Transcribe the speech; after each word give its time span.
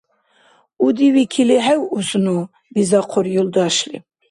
—Удивикили 0.85 1.57
хӀевъус 1.65 2.09
ну,— 2.25 2.37
бизахъур 2.73 3.25
юлдашли. 3.39 3.97